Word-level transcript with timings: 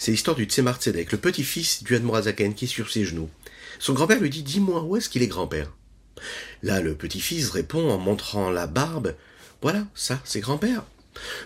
C'est 0.00 0.12
l'histoire 0.12 0.34
du 0.34 0.44
Tzemar 0.44 0.78
le 0.86 1.18
petit-fils 1.18 1.82
du 1.82 1.94
Admorazaken 1.94 2.54
qui 2.54 2.64
est 2.64 2.68
sur 2.68 2.90
ses 2.90 3.04
genoux. 3.04 3.28
Son 3.78 3.92
grand-père 3.92 4.18
lui 4.18 4.30
dit 4.30 4.42
Dis-moi, 4.42 4.82
où 4.82 4.96
est-ce 4.96 5.10
qu'il 5.10 5.22
est 5.22 5.26
grand-père? 5.26 5.70
Là, 6.62 6.80
le 6.80 6.94
petit-fils 6.94 7.50
répond 7.50 7.90
en 7.90 7.98
montrant 7.98 8.48
la 8.48 8.66
barbe 8.66 9.14
Voilà, 9.60 9.86
ça, 9.94 10.18
c'est 10.24 10.40
grand-père. 10.40 10.84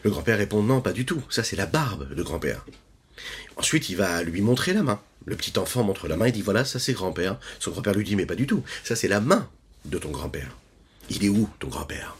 Le 0.04 0.10
grand-père 0.10 0.38
répond 0.38 0.62
Non, 0.62 0.80
pas 0.80 0.92
du 0.92 1.04
tout, 1.04 1.20
ça, 1.30 1.42
c'est 1.42 1.56
la 1.56 1.66
barbe 1.66 2.14
de 2.14 2.22
grand-père. 2.22 2.64
Ensuite, 3.56 3.88
il 3.88 3.96
va 3.96 4.22
lui 4.22 4.40
montrer 4.40 4.72
la 4.72 4.84
main. 4.84 5.00
Le 5.24 5.34
petit 5.34 5.58
enfant 5.58 5.82
montre 5.82 6.06
la 6.06 6.16
main 6.16 6.26
et 6.26 6.32
dit 6.32 6.42
Voilà, 6.42 6.64
ça, 6.64 6.78
c'est 6.78 6.92
grand-père. 6.92 7.40
Son 7.58 7.72
grand-père 7.72 7.94
lui 7.94 8.04
dit 8.04 8.14
Mais 8.14 8.24
pas 8.24 8.36
du 8.36 8.46
tout, 8.46 8.62
ça, 8.84 8.94
c'est 8.94 9.08
la 9.08 9.20
main 9.20 9.50
de 9.84 9.98
ton 9.98 10.10
grand-père. 10.10 10.56
Il 11.10 11.24
est 11.24 11.28
où, 11.28 11.50
ton 11.58 11.66
grand-père? 11.66 12.16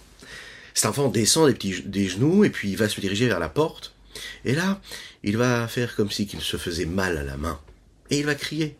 Cet 0.74 0.86
enfant 0.86 1.06
descend 1.06 1.46
des, 1.46 1.54
petits, 1.54 1.82
des 1.84 2.08
genoux 2.08 2.42
et 2.42 2.50
puis 2.50 2.70
il 2.70 2.76
va 2.76 2.88
se 2.88 3.00
diriger 3.00 3.28
vers 3.28 3.38
la 3.38 3.48
porte. 3.48 3.93
Et 4.44 4.54
là, 4.54 4.80
il 5.22 5.36
va 5.36 5.66
faire 5.68 5.96
comme 5.96 6.10
si 6.10 6.26
qu'il 6.26 6.40
se 6.40 6.56
faisait 6.56 6.86
mal 6.86 7.18
à 7.18 7.22
la 7.22 7.36
main. 7.36 7.60
Et 8.10 8.18
il 8.18 8.26
va 8.26 8.34
crier. 8.34 8.76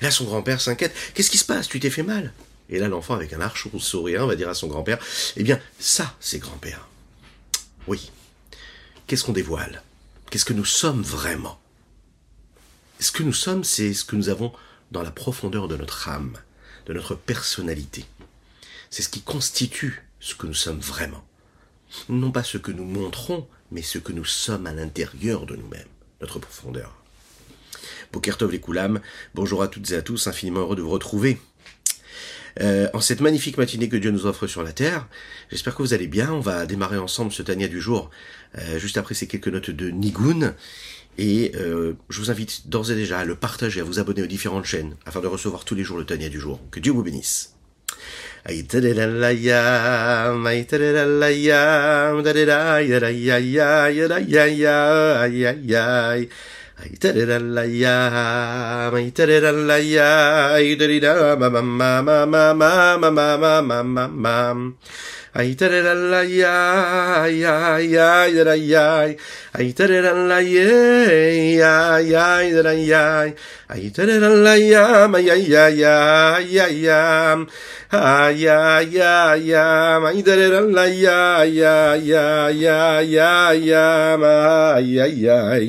Là, 0.00 0.10
son 0.10 0.24
grand-père 0.24 0.60
s'inquiète. 0.60 0.94
Qu'est-ce 1.14 1.30
qui 1.30 1.38
se 1.38 1.44
passe? 1.44 1.68
Tu 1.68 1.80
t'es 1.80 1.90
fait 1.90 2.02
mal? 2.02 2.32
Et 2.68 2.78
là, 2.78 2.88
l'enfant, 2.88 3.14
avec 3.14 3.32
un 3.32 3.40
arche 3.40 3.68
sourire, 3.78 4.26
va 4.26 4.36
dire 4.36 4.48
à 4.48 4.54
son 4.54 4.68
grand-père 4.68 4.98
Eh 5.36 5.42
bien, 5.42 5.60
ça, 5.78 6.16
c'est 6.20 6.38
grand-père. 6.38 6.88
Oui. 7.86 8.10
Qu'est-ce 9.06 9.24
qu'on 9.24 9.32
dévoile? 9.32 9.82
Qu'est-ce 10.30 10.44
que 10.44 10.54
nous 10.54 10.64
sommes 10.64 11.02
vraiment? 11.02 11.60
Ce 13.00 13.12
que 13.12 13.22
nous 13.22 13.32
sommes, 13.32 13.64
c'est 13.64 13.92
ce 13.92 14.04
que 14.04 14.16
nous 14.16 14.28
avons 14.28 14.52
dans 14.92 15.02
la 15.02 15.10
profondeur 15.10 15.68
de 15.68 15.76
notre 15.76 16.08
âme, 16.08 16.38
de 16.86 16.92
notre 16.92 17.14
personnalité. 17.14 18.04
C'est 18.90 19.02
ce 19.02 19.08
qui 19.08 19.22
constitue 19.22 20.06
ce 20.20 20.34
que 20.34 20.46
nous 20.46 20.54
sommes 20.54 20.80
vraiment. 20.80 21.24
Non 22.08 22.30
pas 22.30 22.44
ce 22.44 22.58
que 22.58 22.72
nous 22.72 22.84
montrons, 22.84 23.48
mais 23.72 23.82
ce 23.82 23.98
que 23.98 24.12
nous 24.12 24.24
sommes 24.24 24.66
à 24.66 24.72
l'intérieur 24.72 25.46
de 25.46 25.56
nous-mêmes, 25.56 25.88
notre 26.20 26.38
profondeur. 26.38 26.94
Bokertov 28.12 28.52
les 28.52 28.60
Koulam, 28.60 29.00
bonjour 29.34 29.62
à 29.62 29.68
toutes 29.68 29.90
et 29.90 29.96
à 29.96 30.02
tous, 30.02 30.26
infiniment 30.26 30.60
heureux 30.60 30.76
de 30.76 30.82
vous 30.82 30.90
retrouver. 30.90 31.38
Euh, 32.60 32.88
en 32.92 33.00
cette 33.00 33.22
magnifique 33.22 33.56
matinée 33.56 33.88
que 33.88 33.96
Dieu 33.96 34.10
nous 34.10 34.26
offre 34.26 34.46
sur 34.46 34.62
la 34.62 34.72
terre, 34.72 35.08
j'espère 35.50 35.74
que 35.74 35.82
vous 35.82 35.94
allez 35.94 36.06
bien. 36.06 36.30
On 36.32 36.40
va 36.40 36.66
démarrer 36.66 36.98
ensemble 36.98 37.32
ce 37.32 37.42
Tania 37.42 37.66
du 37.66 37.80
jour, 37.80 38.10
euh, 38.58 38.78
juste 38.78 38.98
après 38.98 39.14
ces 39.14 39.26
quelques 39.26 39.48
notes 39.48 39.70
de 39.70 39.88
Nigun. 39.88 40.54
Et 41.16 41.52
euh, 41.56 41.94
je 42.10 42.20
vous 42.20 42.30
invite 42.30 42.68
d'ores 42.68 42.90
et 42.90 42.94
déjà 42.94 43.20
à 43.20 43.24
le 43.24 43.36
partager, 43.36 43.80
à 43.80 43.84
vous 43.84 43.98
abonner 43.98 44.22
aux 44.22 44.26
différentes 44.26 44.66
chaînes, 44.66 44.96
afin 45.06 45.20
de 45.20 45.26
recevoir 45.26 45.64
tous 45.64 45.74
les 45.74 45.84
jours 45.84 45.96
le 45.96 46.04
Tania 46.04 46.28
du 46.28 46.40
jour. 46.40 46.60
Que 46.70 46.80
Dieu 46.80 46.92
vous 46.92 47.02
bénisse. 47.02 47.54
I 48.44 48.62
did 48.62 48.84
it 48.84 48.96
la 48.96 49.28
yam, 49.28 50.44
I 50.48 50.62
did 50.62 50.80
it 50.80 51.06
la 51.06 51.28
yam, 51.28 52.24
da 52.24 52.32
da 52.32 52.44
da 52.44 52.82
da 52.82 52.98
da 52.98 53.08
ya 53.08 53.36
ya 53.38 53.86
ya 53.86 54.18
ya 54.18 54.46
ya 54.46 55.26
ya 55.26 55.52
ya 55.62 56.26
I 56.84 56.88
did 56.98 57.16
it 57.16 57.28
la 57.30 57.62
ya 57.62 58.10
ya 67.30 67.78
ya 67.78 68.26
did 68.26 68.48
I 68.48 68.56
ya 68.56 69.14
I 69.54 69.70
did 69.70 69.90
it 69.90 70.02
la 70.02 70.38
ya 70.40 70.66
ya 71.38 71.98
ya 72.00 72.42
did 72.50 72.66
I 72.66 72.74
ya 72.74 73.30
I 73.68 73.80
did 73.88 74.08
it 74.08 74.20
la 74.20 74.54
ya 74.54 75.06
ma 75.06 75.18
ya 75.18 75.34
ya 75.34 75.68
ya 75.68 76.40
ya 76.40 76.66
ya 76.66 77.46
ha 77.90 78.28
ya 78.30 78.80
ya 78.80 79.36
ya 79.36 80.02
I 80.02 80.20
did 80.20 80.50
it 80.50 80.50
la 80.50 80.84
ya 80.86 81.44
ya 81.44 81.94
ya 81.94 82.50
ya 82.50 83.00
ya 83.02 83.52
ya 83.54 84.16
ma 84.18 84.80
ya 84.82 85.06
ya 85.06 85.62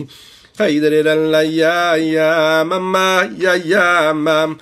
Hayderedan 0.59 1.31
ya 1.49 1.97
ya 1.97 2.63
mama 2.63 3.27
ya 3.39 3.57
ya 3.57 4.13
la 4.13 4.55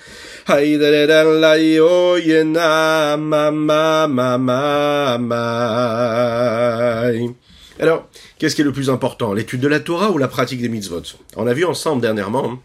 mama 3.17 4.07
mama 4.07 5.17
mai. 5.17 7.29
Alors, 7.79 8.07
qu'est-ce 8.37 8.55
qui 8.55 8.61
est 8.61 8.65
le 8.65 8.71
plus 8.71 8.89
important 8.89 9.33
L'étude 9.33 9.59
de 9.59 9.67
la 9.67 9.81
Torah 9.81 10.11
ou 10.11 10.17
la 10.17 10.29
pratique 10.29 10.61
des 10.61 10.69
mitzvot? 10.69 11.01
On 11.35 11.45
a 11.45 11.53
vu 11.53 11.65
ensemble 11.65 12.01
dernièrement 12.01 12.57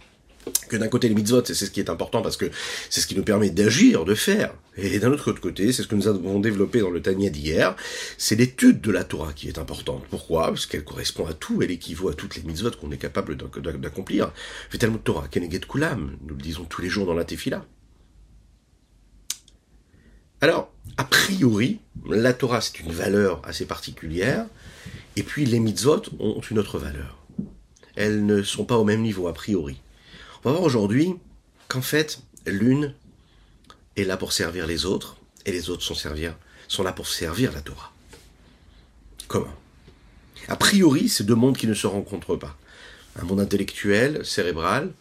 que 0.68 0.76
d'un 0.76 0.88
côté 0.88 1.08
les 1.08 1.14
mitzvot, 1.14 1.44
c'est 1.44 1.54
ce 1.54 1.70
qui 1.70 1.80
est 1.80 1.90
important 1.90 2.22
parce 2.22 2.36
que 2.36 2.50
c'est 2.90 3.00
ce 3.00 3.06
qui 3.06 3.16
nous 3.16 3.22
permet 3.22 3.50
d'agir, 3.50 4.04
de 4.04 4.14
faire. 4.14 4.54
Et 4.76 4.98
d'un 4.98 5.10
autre 5.10 5.32
côté, 5.32 5.72
c'est 5.72 5.82
ce 5.82 5.88
que 5.88 5.94
nous 5.94 6.08
avons 6.08 6.40
développé 6.40 6.80
dans 6.80 6.90
le 6.90 7.00
Tania 7.00 7.30
d'hier, 7.30 7.76
c'est 8.18 8.36
l'étude 8.36 8.80
de 8.80 8.90
la 8.90 9.04
Torah 9.04 9.32
qui 9.32 9.48
est 9.48 9.58
importante. 9.58 10.04
Pourquoi? 10.10 10.48
Parce 10.48 10.66
qu'elle 10.66 10.84
correspond 10.84 11.26
à 11.26 11.32
tout, 11.32 11.62
elle 11.62 11.70
équivaut 11.70 12.08
à 12.08 12.14
toutes 12.14 12.36
les 12.36 12.42
mitzvot 12.42 12.72
qu'on 12.72 12.90
est 12.90 12.98
capable 12.98 13.36
d'accomplir. 13.36 14.32
De 14.72 14.86
Torah, 14.98 15.28
Keneget 15.28 15.60
Kulam, 15.60 16.16
nous 16.22 16.34
le 16.34 16.42
disons 16.42 16.64
tous 16.64 16.82
les 16.82 16.88
jours 16.88 17.06
dans 17.06 17.14
la 17.14 17.24
Tefila. 17.24 17.64
Alors, 20.40 20.72
a 20.98 21.04
priori, 21.04 21.80
la 22.08 22.34
Torah 22.34 22.60
c'est 22.60 22.80
une 22.80 22.92
valeur 22.92 23.40
assez 23.44 23.64
particulière, 23.64 24.46
et 25.16 25.22
puis 25.22 25.46
les 25.46 25.60
mitzvot 25.60 26.02
ont 26.20 26.40
une 26.40 26.58
autre 26.58 26.78
valeur. 26.78 27.24
Elles 27.94 28.26
ne 28.26 28.42
sont 28.42 28.66
pas 28.66 28.76
au 28.76 28.84
même 28.84 29.00
niveau 29.00 29.28
a 29.28 29.32
priori. 29.32 29.80
On 30.46 30.50
va 30.50 30.58
voir 30.58 30.66
aujourd'hui 30.66 31.16
qu'en 31.66 31.82
fait, 31.82 32.20
l'une 32.46 32.94
est 33.96 34.04
là 34.04 34.16
pour 34.16 34.32
servir 34.32 34.68
les 34.68 34.84
autres, 34.84 35.16
et 35.44 35.50
les 35.50 35.70
autres 35.70 35.82
sont, 35.82 36.84
là 36.84 36.92
pour 36.92 37.08
servir 37.08 37.52
la 37.52 37.60
Torah. 37.60 37.92
Comment? 39.26 39.52
A 40.46 40.54
priori, 40.54 41.08
c'est 41.08 41.24
deux 41.24 41.34
mondes 41.34 41.56
qui 41.56 41.66
ne 41.66 41.74
se 41.74 41.88
rencontrent 41.88 42.36
pas. 42.36 42.56
Un 43.16 43.24
monde 43.24 43.40
intellectuel, 43.40 44.24
cérébral, 44.24 44.92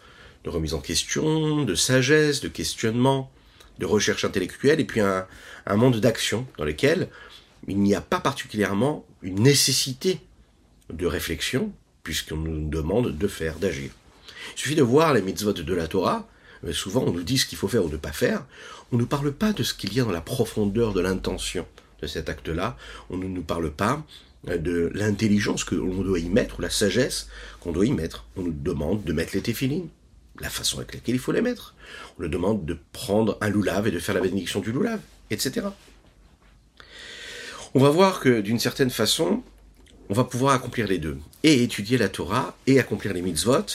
de 0.45 0.49
remise 0.49 0.73
en 0.73 0.79
question, 0.79 1.63
de 1.63 1.75
sagesse, 1.75 2.41
de 2.41 2.47
questionnement, 2.47 3.31
de 3.77 3.85
recherche 3.85 4.25
intellectuelle, 4.25 4.79
et 4.79 4.85
puis 4.85 5.01
un 5.01 5.27
monde 5.75 5.99
d'action 5.99 6.47
dans 6.57 6.65
lequel 6.65 7.07
il 7.67 7.77
n'y 7.77 7.93
a 7.93 8.01
pas 8.01 8.19
particulièrement 8.19 9.05
une 9.21 9.43
nécessité 9.43 10.21
de 10.91 11.05
réflexion, 11.05 11.71
puisqu'on 12.01 12.37
nous 12.37 12.67
demande 12.67 13.15
de 13.15 13.27
faire, 13.27 13.59
d'agir. 13.59 13.91
Il 14.55 14.59
suffit 14.59 14.75
de 14.75 14.83
voir 14.83 15.13
les 15.13 15.21
mitzvot 15.21 15.53
de 15.53 15.73
la 15.73 15.87
Torah. 15.87 16.27
Euh, 16.65 16.71
souvent, 16.71 17.03
on 17.05 17.11
nous 17.11 17.23
dit 17.23 17.37
ce 17.37 17.45
qu'il 17.45 17.57
faut 17.57 17.67
faire 17.67 17.85
ou 17.85 17.89
ne 17.89 17.97
pas 17.97 18.13
faire. 18.13 18.45
On 18.91 18.95
ne 18.95 19.01
nous 19.01 19.07
parle 19.07 19.31
pas 19.31 19.53
de 19.53 19.63
ce 19.63 19.73
qu'il 19.73 19.93
y 19.93 19.99
a 19.99 20.03
dans 20.03 20.11
la 20.11 20.21
profondeur 20.21 20.93
de 20.93 21.01
l'intention 21.01 21.65
de 22.01 22.07
cet 22.07 22.29
acte-là. 22.29 22.77
On 23.09 23.17
ne 23.17 23.27
nous 23.27 23.43
parle 23.43 23.71
pas 23.71 24.05
euh, 24.47 24.57
de 24.57 24.91
l'intelligence 24.93 25.63
que 25.63 25.75
l'on 25.75 26.01
doit 26.01 26.19
y 26.19 26.29
mettre, 26.29 26.59
ou 26.59 26.61
la 26.61 26.69
sagesse 26.69 27.27
qu'on 27.59 27.73
doit 27.73 27.85
y 27.85 27.91
mettre. 27.91 28.25
On 28.37 28.43
nous 28.43 28.53
demande 28.53 29.03
de 29.03 29.13
mettre 29.13 29.35
les 29.35 29.41
téphilines, 29.41 29.89
la 30.39 30.49
façon 30.49 30.77
avec 30.77 30.93
laquelle 30.93 31.15
il 31.15 31.21
faut 31.21 31.33
les 31.33 31.41
mettre. 31.41 31.75
On 32.17 32.23
nous 32.23 32.29
demande 32.29 32.65
de 32.65 32.77
prendre 32.93 33.37
un 33.41 33.49
loulav 33.49 33.87
et 33.87 33.91
de 33.91 33.99
faire 33.99 34.15
la 34.15 34.21
bénédiction 34.21 34.61
du 34.61 34.71
loulav, 34.71 34.99
etc. 35.31 35.67
On 37.73 37.79
va 37.79 37.89
voir 37.89 38.21
que 38.21 38.39
d'une 38.39 38.59
certaine 38.59 38.89
façon, 38.89 39.43
on 40.07 40.13
va 40.13 40.23
pouvoir 40.23 40.53
accomplir 40.53 40.87
les 40.87 40.97
deux. 40.97 41.17
Et 41.43 41.61
étudier 41.61 41.97
la 41.97 42.07
Torah 42.07 42.55
et 42.67 42.79
accomplir 42.79 43.13
les 43.13 43.21
mitzvot, 43.21 43.65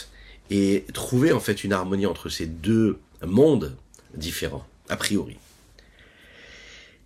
et 0.50 0.84
trouver 0.92 1.32
en 1.32 1.40
fait 1.40 1.64
une 1.64 1.72
harmonie 1.72 2.06
entre 2.06 2.28
ces 2.28 2.46
deux 2.46 2.98
mondes 3.24 3.76
différents, 4.14 4.66
a 4.88 4.96
priori. 4.96 5.36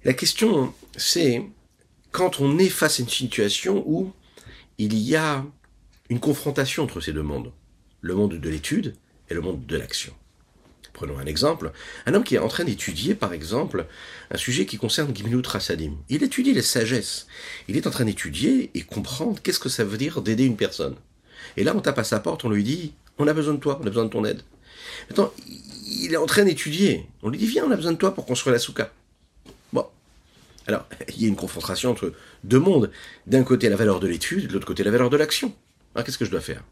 La 0.04 0.14
question, 0.14 0.72
c'est 0.96 1.42
quand 2.10 2.40
on 2.40 2.58
est 2.58 2.68
face 2.68 3.00
à 3.00 3.02
une 3.02 3.08
situation 3.08 3.82
où 3.86 4.12
il 4.78 4.94
y 4.98 5.16
a 5.16 5.44
une 6.10 6.20
confrontation 6.20 6.82
entre 6.82 7.00
ces 7.00 7.12
deux 7.12 7.22
mondes, 7.22 7.52
le 8.00 8.14
monde 8.14 8.34
de 8.34 8.48
l'étude 8.48 8.94
et 9.30 9.34
le 9.34 9.40
monde 9.40 9.64
de 9.66 9.76
l'action. 9.76 10.12
Prenons 10.92 11.18
un 11.18 11.26
exemple. 11.26 11.72
Un 12.06 12.14
homme 12.14 12.22
qui 12.22 12.36
est 12.36 12.38
en 12.38 12.46
train 12.48 12.62
d'étudier, 12.62 13.16
par 13.16 13.32
exemple, 13.32 13.86
un 14.30 14.36
sujet 14.36 14.64
qui 14.64 14.76
concerne 14.76 15.14
Gimlut 15.14 15.42
Rasadim. 15.44 15.96
Il 16.08 16.22
étudie 16.22 16.52
les 16.52 16.62
sagesses. 16.62 17.26
Il 17.66 17.76
est 17.76 17.88
en 17.88 17.90
train 17.90 18.04
d'étudier 18.04 18.70
et 18.74 18.82
comprendre 18.82 19.42
qu'est-ce 19.42 19.58
que 19.58 19.68
ça 19.68 19.84
veut 19.84 19.98
dire 19.98 20.22
d'aider 20.22 20.44
une 20.44 20.56
personne. 20.56 20.94
Et 21.56 21.64
là, 21.64 21.74
on 21.74 21.80
tape 21.80 21.98
à 21.98 22.04
sa 22.04 22.20
porte, 22.20 22.44
on 22.44 22.48
lui 22.48 22.62
dit, 22.62 22.92
on 23.18 23.26
a 23.26 23.32
besoin 23.32 23.54
de 23.54 23.60
toi, 23.60 23.78
on 23.82 23.86
a 23.86 23.90
besoin 23.90 24.04
de 24.04 24.10
ton 24.10 24.24
aide. 24.24 24.42
Maintenant, 25.08 25.32
il 25.86 26.12
est 26.12 26.16
en 26.16 26.26
train 26.26 26.44
d'étudier. 26.44 27.06
On 27.22 27.28
lui 27.28 27.38
dit, 27.38 27.46
viens, 27.46 27.64
on 27.64 27.70
a 27.70 27.76
besoin 27.76 27.92
de 27.92 27.98
toi 27.98 28.14
pour 28.14 28.26
construire 28.26 28.52
la 28.52 28.58
souka. 28.58 28.92
Bon. 29.72 29.86
Alors, 30.66 30.86
il 31.08 31.22
y 31.22 31.24
a 31.26 31.28
une 31.28 31.36
confrontation 31.36 31.90
entre 31.90 32.12
deux 32.42 32.58
mondes. 32.58 32.90
D'un 33.26 33.44
côté, 33.44 33.68
la 33.68 33.76
valeur 33.76 34.00
de 34.00 34.08
l'étude, 34.08 34.48
de 34.48 34.52
l'autre 34.52 34.66
côté, 34.66 34.82
la 34.82 34.90
valeur 34.90 35.10
de 35.10 35.16
l'action. 35.16 35.54
Alors, 35.94 36.04
qu'est-ce 36.04 36.18
que 36.18 36.24
je 36.24 36.30
dois 36.30 36.40
faire? 36.40 36.64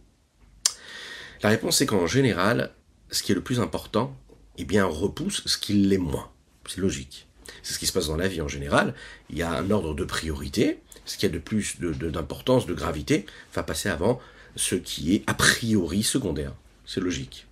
La 1.43 1.49
réponse 1.49 1.81
est 1.81 1.87
qu'en 1.87 2.07
général, 2.07 2.73
ce 3.11 3.23
qui 3.23 3.33
est 3.33 3.35
le 3.35 3.43
plus 3.43 3.61
important, 3.61 4.17
eh 4.57 4.65
bien, 4.65 4.85
repousse 4.85 5.43
ce 5.47 5.59
qui 5.59 5.75
l'est 5.75 5.99
moins. 5.99 6.31
C'est 6.67 6.81
logique. 6.81 7.27
C'est 7.63 7.75
ce 7.75 7.79
qui 7.79 7.87
se 7.87 7.93
passe 7.93 8.07
dans 8.07 8.17
la 8.17 8.29
vie 8.29 8.41
en 8.41 8.49
général. 8.49 8.95
Il 9.31 9.37
y 9.37 9.43
a 9.43 9.51
un 9.51 9.71
ordre 9.71 9.95
de 9.95 10.05
priorité. 10.05 10.79
Ce 11.05 11.17
qui 11.17 11.27
a 11.27 11.29
de 11.29 11.39
plus 11.39 11.81
d'importance, 11.81 12.67
de, 12.67 12.73
de 12.73 12.79
gravité, 12.79 13.27
va 13.55 13.65
passer 13.65 13.89
avant 13.89 14.21
ce 14.57 14.75
qui 14.75 15.15
est 15.15 15.25
a 15.27 15.35
priori 15.35 16.03
secondaire. 16.03 16.53
C'est 16.85 17.01
logique. 17.01 17.47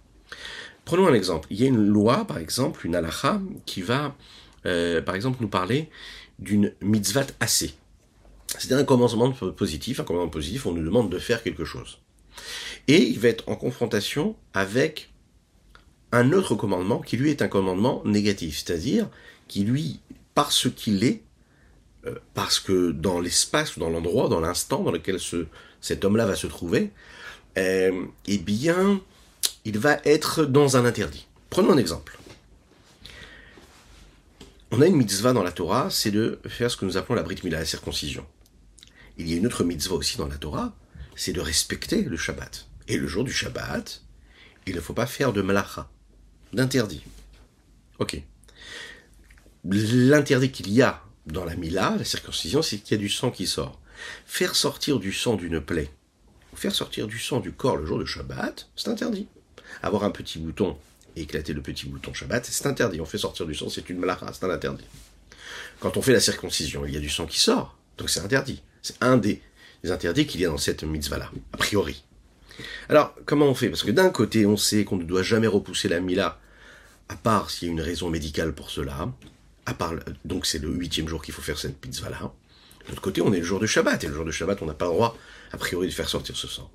Prenons 0.85 1.07
un 1.07 1.15
exemple. 1.15 1.47
Il 1.51 1.61
y 1.61 1.65
a 1.65 1.69
une 1.69 1.87
loi, 1.87 2.27
par 2.27 2.39
exemple, 2.39 2.87
une 2.87 2.95
halacha, 2.95 3.41
qui 3.67 3.83
va, 3.83 4.17
euh, 4.67 5.01
par 5.01 5.15
exemple, 5.15 5.39
nous 5.41 5.49
parler 5.49 5.89
d'une 6.39 6.73
mitzvah 6.81 7.27
assez. 7.39 7.75
C'est 8.59 8.73
un 8.73 8.85
commencement 8.85 9.31
positif. 9.31 10.01
Un 10.01 10.05
commencement 10.05 10.31
positif, 10.31 10.67
on 10.67 10.73
nous 10.73 10.85
demande 10.85 11.11
de 11.11 11.19
faire 11.19 11.43
quelque 11.43 11.65
chose. 11.65 11.99
Et 12.89 13.03
il 13.03 13.19
va 13.21 13.29
être 13.29 13.49
en 13.49 13.57
confrontation 13.57 14.35
avec 14.53 15.11
un 16.13 16.33
autre 16.33 16.55
commandement 16.55 17.01
qui 17.01 17.17
lui 17.17 17.31
est 17.31 17.43
un 17.43 17.49
commandement 17.49 18.03
négatif, 18.05 18.59
c'est-à-dire 18.59 19.09
qui 19.47 19.65
lui, 19.65 20.01
parce 20.35 20.69
qu'il 20.71 21.05
est, 21.05 21.23
euh, 22.07 22.15
parce 22.35 22.59
que 22.59 22.91
dans 22.91 23.21
l'espace, 23.21 23.79
dans 23.79 23.91
l'endroit, 23.91 24.29
dans 24.29 24.41
l'instant 24.41 24.83
dans 24.83 24.91
lequel 24.91 25.21
ce, 25.21 25.47
cet 25.81 26.05
homme-là 26.05 26.27
va 26.27 26.37
se 26.37 26.47
trouver, 26.47 26.91
euh, 27.59 28.05
eh 28.27 28.39
bien, 28.39 29.01
il 29.65 29.79
va 29.79 29.99
être 30.05 30.45
dans 30.45 30.77
un 30.77 30.85
interdit. 30.85 31.27
Prenons 31.49 31.73
un 31.73 31.79
exemple. 31.79 32.19
On 34.71 34.81
a 34.81 34.87
une 34.87 34.97
mitzvah 34.97 35.33
dans 35.33 35.43
la 35.43 35.51
Torah, 35.51 35.89
c'est 35.91 36.13
de 36.13 36.39
faire 36.47 36.71
ce 36.71 36.77
que 36.77 36.85
nous 36.85 36.97
appelons 36.97 37.17
la 37.17 37.23
brit 37.23 37.41
mila, 37.43 37.59
la 37.59 37.65
circoncision. 37.65 38.25
Il 39.19 39.29
y 39.29 39.35
a 39.35 39.37
une 39.37 39.47
autre 39.47 39.65
mitzvah 39.65 39.97
aussi 39.97 40.17
dans 40.17 40.29
la 40.29 40.39
Torah, 40.39 40.73
c'est 41.17 41.33
de 41.33 41.41
respecter 41.41 42.03
le 42.03 42.17
Shabbat. 42.17 42.67
Et 42.87 42.97
le 42.97 43.09
jour 43.09 43.25
du 43.25 43.33
Shabbat, 43.33 44.03
il 44.67 44.77
ne 44.77 44.81
faut 44.81 44.95
pas 44.95 45.07
faire 45.07 45.33
de 45.33 45.43
malacha, 45.43 45.91
d'interdit. 46.53 47.03
Ok. 47.99 48.23
L'interdit 49.65 50.53
qu'il 50.53 50.71
y 50.71 50.83
a 50.83 51.03
dans 51.27 51.45
la 51.45 51.57
mila, 51.57 51.97
la 51.99 52.05
circoncision, 52.05 52.63
c'est 52.63 52.79
qu'il 52.79 52.97
y 52.97 53.01
a 53.01 53.03
du 53.03 53.09
sang 53.09 53.31
qui 53.31 53.47
sort. 53.47 53.80
Faire 54.27 54.57
sortir 54.57 54.99
du 54.99 55.13
sang 55.13 55.35
d'une 55.37 55.61
plaie, 55.61 55.91
faire 56.55 56.75
sortir 56.75 57.07
du 57.07 57.19
sang 57.19 57.41
du 57.41 57.53
corps 57.53 57.77
le 57.77 57.87
jour 57.87 57.99
de 57.99 58.05
Shabbat, 58.05 58.69
c'est 58.77 58.89
interdit. 58.89 59.27
Avoir 59.83 60.05
un 60.05 60.11
petit 60.11 60.39
bouton 60.39 60.77
éclater 61.17 61.53
le 61.53 61.63
petit 61.63 61.87
bouton 61.87 62.13
Shabbat, 62.15 62.45
c'est 62.45 62.67
interdit. 62.67 63.01
On 63.01 63.05
fait 63.05 63.19
sortir 63.19 63.47
du 63.47 63.55
sang, 63.55 63.69
c'est 63.69 63.89
une 63.91 63.99
malacha, 63.99 64.31
c'est 64.33 64.45
un 64.45 64.51
interdit. 64.51 64.87
Quand 65.81 65.97
on 65.97 66.03
fait 66.03 66.13
la 66.13 66.21
circoncision, 66.21 66.85
il 66.87 66.95
y 66.95 66.97
a 66.97 67.01
du 67.01 67.09
sang 67.09 67.27
qui 67.27 67.39
sort, 67.39 67.77
donc 67.99 68.11
c'est 68.11 68.21
interdit. 68.21 68.63
C'est 68.83 69.03
un 69.03 69.17
des, 69.17 69.43
interdits 69.85 70.27
qu'il 70.27 70.41
y 70.41 70.47
a 70.47 70.49
dans 70.49 70.59
cette 70.59 70.85
mitzvah-là, 70.85 71.31
a 71.53 71.57
priori. 71.57 72.05
Alors, 72.89 73.15
comment 73.25 73.47
on 73.47 73.55
fait? 73.55 73.71
Parce 73.71 73.83
que 73.83 73.91
d'un 73.91 74.11
côté, 74.11 74.45
on 74.45 74.57
sait 74.57 74.85
qu'on 74.85 74.97
ne 74.97 75.05
doit 75.05 75.23
jamais 75.23 75.47
repousser 75.47 75.89
la 75.89 76.01
mila, 76.01 76.39
à 77.09 77.17
part 77.17 77.51
s'il 77.51 77.69
y 77.69 77.71
a 77.71 77.73
une 77.73 77.81
raison 77.81 78.11
médicale 78.11 78.55
pour 78.55 78.71
cela. 78.71 79.09
À 79.67 79.75
part, 79.75 79.95
donc 80.25 80.47
c'est 80.47 80.59
le 80.59 80.69
huitième 80.69 81.09
jour 81.09 81.23
qu'il 81.23 81.33
faut 81.33 81.43
faire 81.43 81.59
cette 81.59 81.85
mitzvah-là. 81.85 82.33
L'autre 82.91 83.03
côté, 83.03 83.23
on 83.23 83.33
est 83.33 83.39
le 83.39 83.45
jour 83.45 83.61
de 83.61 83.67
Shabbat, 83.67 84.03
et 84.05 84.09
le 84.09 84.15
jour 84.15 84.25
de 84.25 84.33
Shabbat, 84.33 84.61
on 84.63 84.67
n'a 84.67 84.75
pas 84.75 84.87
le 84.87 84.93
droit, 84.93 85.17
a 85.53 85.57
priori, 85.57 85.87
de 85.87 85.93
faire 85.93 86.09
sortir 86.09 86.37
ce 86.37 86.49
sang. 86.49 86.71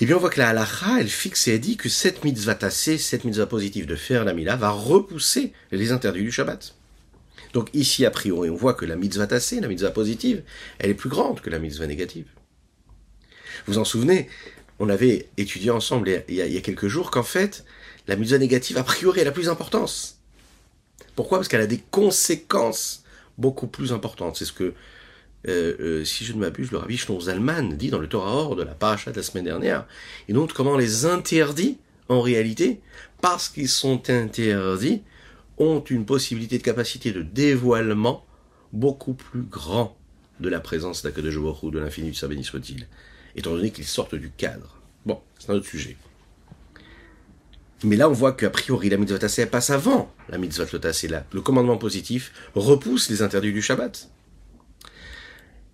Et 0.00 0.06
bien 0.06 0.16
on 0.16 0.20
voit 0.20 0.30
que 0.30 0.40
la 0.40 0.48
halacha, 0.48 1.00
elle 1.00 1.08
fixe 1.08 1.46
et 1.46 1.54
elle 1.54 1.60
dit 1.60 1.76
que 1.76 1.88
cette 1.88 2.24
mitzvah 2.24 2.54
tassée, 2.54 2.98
cette 2.98 3.24
mitzvah 3.24 3.46
positive 3.46 3.86
de 3.86 3.94
faire 3.94 4.24
la 4.24 4.32
mila, 4.32 4.56
va 4.56 4.70
repousser 4.70 5.52
les 5.70 5.92
interdits 5.92 6.22
du 6.22 6.32
Shabbat. 6.32 6.74
Donc 7.52 7.70
ici, 7.74 8.04
a 8.04 8.10
priori, 8.10 8.50
on 8.50 8.56
voit 8.56 8.74
que 8.74 8.84
la 8.84 8.96
mitzvah 8.96 9.28
tassée, 9.28 9.60
la 9.60 9.68
mitzvah 9.68 9.90
positive, 9.90 10.42
elle 10.78 10.90
est 10.90 10.94
plus 10.94 11.08
grande 11.08 11.40
que 11.40 11.50
la 11.50 11.60
mitzvah 11.60 11.86
négative. 11.86 12.26
Vous 13.66 13.78
en 13.78 13.84
souvenez, 13.84 14.28
on 14.80 14.88
avait 14.88 15.28
étudié 15.36 15.70
ensemble 15.70 16.24
il 16.28 16.34
y 16.34 16.56
a, 16.56 16.60
quelques 16.60 16.88
jours 16.88 17.12
qu'en 17.12 17.22
fait, 17.22 17.64
la 18.08 18.16
mitzvah 18.16 18.38
négative, 18.38 18.78
a 18.78 18.84
priori, 18.84 19.20
elle 19.20 19.28
a 19.28 19.32
plus 19.32 19.46
d'importance. 19.46 20.18
Pourquoi? 21.14 21.38
Parce 21.38 21.48
qu'elle 21.48 21.60
a 21.60 21.68
des 21.68 21.82
conséquences 21.92 23.03
beaucoup 23.38 23.66
plus 23.66 23.92
importantes. 23.92 24.36
C'est 24.36 24.44
ce 24.44 24.52
que 24.52 24.74
euh, 25.46 25.76
euh, 25.80 26.04
si 26.04 26.24
je 26.24 26.32
ne 26.32 26.38
m'abuse, 26.38 26.70
le 26.70 26.78
rabbi 26.78 26.98
Zalman 27.20 27.74
dit 27.74 27.90
dans 27.90 27.98
le 27.98 28.08
Torah 28.08 28.34
Or 28.34 28.56
de 28.56 28.62
la 28.62 28.74
paracha 28.74 29.10
de 29.10 29.16
la 29.16 29.22
semaine 29.22 29.44
dernière, 29.44 29.86
il 30.28 30.34
montre 30.34 30.54
comment 30.54 30.76
les 30.76 31.04
interdits, 31.04 31.78
en 32.08 32.20
réalité, 32.20 32.80
parce 33.20 33.48
qu'ils 33.48 33.68
sont 33.68 34.08
interdits, 34.10 35.02
ont 35.58 35.82
une 35.84 36.06
possibilité 36.06 36.58
de 36.58 36.62
capacité 36.62 37.12
de 37.12 37.22
dévoilement 37.22 38.24
beaucoup 38.72 39.14
plus 39.14 39.42
grand 39.42 39.96
de 40.40 40.48
la 40.48 40.60
présence 40.60 41.02
d'Akadosh 41.02 41.36
de 41.36 41.78
l'infini 41.78 42.10
du 42.10 42.14
Saint 42.14 42.28
soit-il, 42.42 42.88
étant 43.36 43.52
donné 43.52 43.70
qu'ils 43.70 43.84
sortent 43.84 44.14
du 44.14 44.30
cadre. 44.30 44.80
Bon, 45.06 45.20
c'est 45.38 45.50
un 45.50 45.54
autre 45.54 45.66
sujet. 45.66 45.96
Mais 47.84 47.96
là, 47.96 48.08
on 48.08 48.12
voit 48.12 48.32
qu'a 48.32 48.50
priori, 48.50 48.88
la 48.88 48.96
mitzvah 48.96 49.18
tassée 49.18 49.46
passe 49.46 49.70
avant 49.70 50.12
la 50.28 50.38
mitzvah 50.38 50.66
tassée. 50.66 51.08
Là, 51.08 51.24
le 51.32 51.40
commandement 51.40 51.76
positif 51.76 52.32
repousse 52.54 53.10
les 53.10 53.22
interdits 53.22 53.52
du 53.52 53.62
Shabbat. 53.62 54.10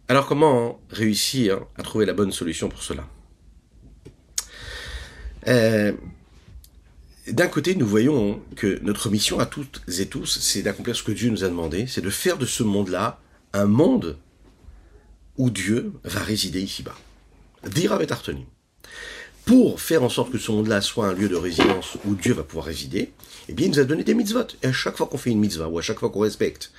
Alors 0.08 0.26
comment 0.26 0.80
réussir 0.90 1.60
à 1.78 1.82
trouver 1.82 2.04
la 2.04 2.12
bonne 2.12 2.32
solution 2.32 2.68
pour 2.68 2.82
cela? 2.82 3.06
Euh, 5.46 5.92
D'un 7.28 7.46
côté, 7.46 7.76
nous 7.76 7.86
voyons 7.86 8.42
que 8.56 8.80
notre 8.82 9.08
mission 9.08 9.38
à 9.38 9.46
toutes 9.46 9.82
et 9.98 10.06
tous, 10.06 10.38
c'est 10.40 10.62
d'accomplir 10.62 10.96
ce 10.96 11.04
que 11.04 11.12
Dieu 11.12 11.30
nous 11.30 11.44
a 11.44 11.48
demandé, 11.48 11.86
c'est 11.86 12.00
de 12.00 12.10
faire 12.10 12.38
de 12.38 12.46
ce 12.46 12.64
monde-là 12.64 13.20
un 13.52 13.66
monde 13.66 14.18
où 15.36 15.50
Dieu 15.50 15.92
va 16.02 16.20
résider 16.20 16.60
ici-bas. 16.60 16.96
Dire 17.68 17.92
avec. 17.92 18.10
Pour 19.44 19.80
faire 19.80 20.02
en 20.02 20.08
sorte 20.08 20.30
que 20.30 20.38
ce 20.38 20.52
monde-là 20.52 20.80
soit 20.80 21.08
un 21.08 21.12
lieu 21.12 21.28
de 21.28 21.36
résidence 21.36 21.96
où 22.04 22.14
Dieu 22.14 22.34
va 22.34 22.44
pouvoir 22.44 22.66
résider, 22.66 23.12
eh 23.48 23.52
bien, 23.52 23.66
il 23.66 23.72
nous 23.72 23.80
a 23.80 23.84
donné 23.84 24.04
des 24.04 24.14
mitzvot. 24.14 24.46
Et 24.62 24.66
à 24.66 24.72
chaque 24.72 24.96
fois 24.96 25.06
qu'on 25.06 25.18
fait 25.18 25.30
une 25.30 25.40
mitzvah, 25.40 25.68
ou 25.68 25.78
à 25.78 25.82
chaque 25.82 25.98
fois 25.98 26.10
qu'on 26.10 26.20
respecte 26.20 26.72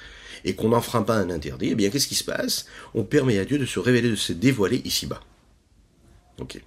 et 0.46 0.56
qu'on 0.56 0.70
n'enfreint 0.70 1.04
pas 1.04 1.16
un 1.16 1.30
interdit, 1.30 1.70
eh 1.72 1.76
bien 1.76 1.90
qu'est-ce 1.90 2.08
qui 2.08 2.16
se 2.16 2.24
passe? 2.24 2.66
On 2.94 3.04
permet 3.04 3.38
à 3.40 3.46
Dieu 3.46 3.58
de 3.58 3.66
se 3.66 3.80
révéler, 3.80 4.10
de 4.10 4.16
se 4.16 4.34
dévoiler 4.34 4.82
ici-bas. 4.86 5.22
Ok. 6.40 6.62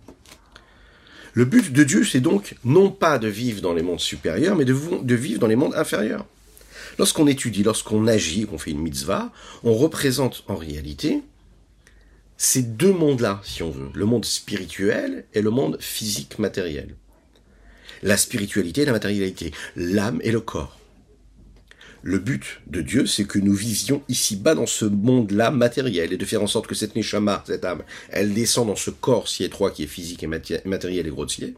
Le 1.32 1.44
but 1.44 1.72
de 1.72 1.82
Dieu, 1.82 2.04
c'est 2.04 2.20
donc 2.20 2.54
non 2.64 2.90
pas 2.90 3.18
de 3.18 3.26
vivre 3.26 3.60
dans 3.60 3.74
les 3.74 3.82
mondes 3.82 3.98
supérieurs, 3.98 4.54
mais 4.54 4.64
de, 4.64 4.76
de 5.02 5.14
vivre 5.14 5.40
dans 5.40 5.48
les 5.48 5.56
mondes 5.56 5.74
inférieurs. 5.74 6.26
Lorsqu'on 6.98 7.26
étudie, 7.26 7.64
lorsqu'on 7.64 8.06
agit, 8.06 8.46
qu'on 8.46 8.58
fait 8.58 8.70
une 8.70 8.78
mitzvah, 8.80 9.32
on 9.64 9.74
représente 9.74 10.44
en 10.46 10.54
réalité 10.54 11.22
ces 12.36 12.62
deux 12.62 12.92
mondes-là, 12.92 13.40
si 13.44 13.62
on 13.62 13.70
veut, 13.70 13.90
le 13.94 14.04
monde 14.06 14.24
spirituel 14.24 15.24
et 15.34 15.42
le 15.42 15.50
monde 15.50 15.76
physique 15.80 16.38
matériel. 16.38 16.96
La 18.02 18.16
spiritualité 18.16 18.82
et 18.82 18.86
la 18.86 18.92
matérialité, 18.92 19.52
l'âme 19.76 20.20
et 20.22 20.32
le 20.32 20.40
corps. 20.40 20.78
Le 22.02 22.18
but 22.18 22.60
de 22.66 22.82
Dieu, 22.82 23.06
c'est 23.06 23.24
que 23.24 23.38
nous 23.38 23.54
vivions 23.54 24.02
ici-bas 24.08 24.54
dans 24.54 24.66
ce 24.66 24.84
monde-là 24.84 25.50
matériel 25.50 26.12
et 26.12 26.18
de 26.18 26.24
faire 26.26 26.42
en 26.42 26.46
sorte 26.46 26.66
que 26.66 26.74
cette 26.74 26.96
neshama, 26.96 27.42
cette 27.46 27.64
âme, 27.64 27.82
elle 28.10 28.34
descend 28.34 28.66
dans 28.66 28.76
ce 28.76 28.90
corps 28.90 29.26
si 29.26 29.42
étroit 29.42 29.70
qui 29.70 29.84
est 29.84 29.86
physique 29.86 30.22
et 30.22 30.26
matériel 30.26 31.06
et 31.06 31.10
grossier. 31.10 31.54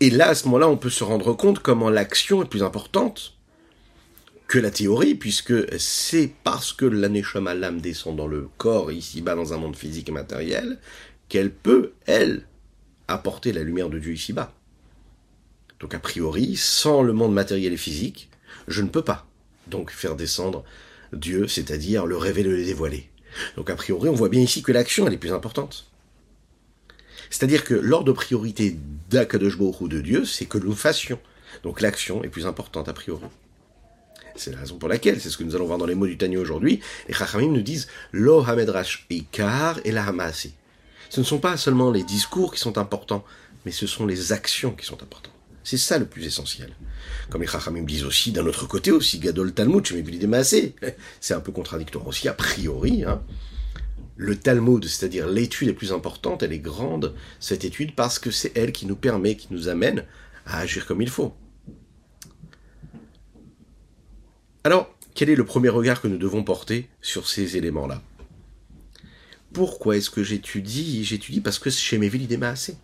Et 0.00 0.08
là, 0.08 0.28
à 0.28 0.34
ce 0.34 0.44
moment-là, 0.46 0.68
on 0.68 0.78
peut 0.78 0.90
se 0.90 1.04
rendre 1.04 1.34
compte 1.34 1.58
comment 1.58 1.90
l'action 1.90 2.42
est 2.42 2.48
plus 2.48 2.62
importante 2.62 3.37
que 4.48 4.58
la 4.58 4.70
théorie, 4.70 5.14
puisque 5.14 5.78
c'est 5.78 6.32
parce 6.42 6.72
que 6.72 6.86
la 6.86 7.10
neshama, 7.10 7.54
l'âme, 7.54 7.82
descend 7.82 8.16
dans 8.16 8.26
le 8.26 8.48
corps 8.56 8.90
ici-bas 8.90 9.34
dans 9.34 9.52
un 9.52 9.58
monde 9.58 9.76
physique 9.76 10.08
et 10.08 10.12
matériel, 10.12 10.78
qu'elle 11.28 11.52
peut, 11.52 11.92
elle, 12.06 12.46
apporter 13.08 13.52
la 13.52 13.62
lumière 13.62 13.90
de 13.90 13.98
Dieu 13.98 14.14
ici-bas. 14.14 14.54
Donc 15.80 15.94
a 15.94 15.98
priori, 15.98 16.56
sans 16.56 17.02
le 17.02 17.12
monde 17.12 17.34
matériel 17.34 17.74
et 17.74 17.76
physique, 17.76 18.30
je 18.66 18.80
ne 18.80 18.88
peux 18.88 19.04
pas 19.04 19.26
donc 19.66 19.90
faire 19.90 20.16
descendre 20.16 20.64
Dieu, 21.12 21.46
c'est-à-dire 21.46 22.06
le 22.06 22.16
révéler, 22.16 22.48
le 22.48 22.64
dévoiler. 22.64 23.10
Donc 23.56 23.68
a 23.68 23.76
priori, 23.76 24.08
on 24.08 24.14
voit 24.14 24.30
bien 24.30 24.40
ici 24.40 24.62
que 24.62 24.72
l'action, 24.72 25.06
elle 25.06 25.12
est 25.12 25.18
plus 25.18 25.32
importante. 25.32 25.90
C'est-à-dire 27.28 27.64
que 27.64 27.74
l'ordre 27.74 28.06
de 28.06 28.12
priorité 28.12 28.78
d'Akadosh 29.10 29.58
ou 29.58 29.88
de 29.88 30.00
Dieu, 30.00 30.24
c'est 30.24 30.46
que 30.46 30.56
nous 30.56 30.74
fassions. 30.74 31.20
Donc 31.62 31.82
l'action 31.82 32.24
est 32.24 32.28
plus 32.28 32.46
importante 32.46 32.88
a 32.88 32.94
priori. 32.94 33.26
C'est 34.38 34.52
la 34.52 34.58
raison 34.58 34.78
pour 34.78 34.88
laquelle, 34.88 35.20
c'est 35.20 35.30
ce 35.30 35.36
que 35.36 35.42
nous 35.42 35.56
allons 35.56 35.66
voir 35.66 35.78
dans 35.78 35.86
les 35.86 35.96
mots 35.96 36.06
du 36.06 36.16
Tanya 36.16 36.38
aujourd'hui, 36.38 36.80
les 37.08 37.14
Chachamim 37.14 37.48
nous 37.48 37.60
disent 37.60 37.88
Lo 38.12 38.40
Hamedrash 38.48 39.04
Ikar 39.10 39.80
et 39.84 39.90
la 39.90 40.06
Hamasi. 40.06 40.54
Ce 41.10 41.18
ne 41.18 41.24
sont 41.24 41.38
pas 41.38 41.56
seulement 41.56 41.90
les 41.90 42.04
discours 42.04 42.54
qui 42.54 42.60
sont 42.60 42.78
importants, 42.78 43.24
mais 43.66 43.72
ce 43.72 43.88
sont 43.88 44.06
les 44.06 44.32
actions 44.32 44.70
qui 44.70 44.86
sont 44.86 45.02
importantes. 45.02 45.34
C'est 45.64 45.76
ça 45.76 45.98
le 45.98 46.06
plus 46.06 46.24
essentiel. 46.24 46.72
Comme 47.30 47.42
les 47.42 47.48
Chachamim 47.48 47.82
disent 47.82 48.04
aussi, 48.04 48.30
d'un 48.30 48.46
autre 48.46 48.68
côté 48.68 48.92
aussi, 48.92 49.18
Gadol 49.18 49.52
Talmud, 49.52 49.84
c'est 51.20 51.34
un 51.34 51.40
peu 51.40 51.50
contradictoire 51.52 52.06
aussi, 52.06 52.28
a 52.28 52.32
priori. 52.32 53.04
Hein. 53.04 53.20
Le 54.16 54.36
Talmud, 54.36 54.84
c'est-à-dire 54.84 55.26
l'étude 55.26 55.68
est 55.68 55.74
plus 55.74 55.92
importante, 55.92 56.44
elle 56.44 56.52
est 56.52 56.58
grande, 56.58 57.12
cette 57.40 57.64
étude, 57.64 57.94
parce 57.96 58.20
que 58.20 58.30
c'est 58.30 58.56
elle 58.56 58.70
qui 58.70 58.86
nous 58.86 58.96
permet, 58.96 59.36
qui 59.36 59.48
nous 59.50 59.68
amène 59.68 60.04
à 60.46 60.60
agir 60.60 60.86
comme 60.86 61.02
il 61.02 61.10
faut. 61.10 61.34
Alors, 64.68 64.94
quel 65.14 65.30
est 65.30 65.34
le 65.34 65.46
premier 65.46 65.70
regard 65.70 66.02
que 66.02 66.08
nous 66.08 66.18
devons 66.18 66.44
porter 66.44 66.90
sur 67.00 67.26
ces 67.26 67.56
éléments-là? 67.56 68.02
Pourquoi 69.54 69.96
est-ce 69.96 70.10
que 70.10 70.22
j'étudie 70.22 71.06
J'étudie? 71.06 71.40
Parce 71.40 71.58
que 71.58 71.70
chez 71.70 71.96
mes 71.96 72.10
villes, 72.10 72.30
il 72.30 72.44
assez. 72.44 72.76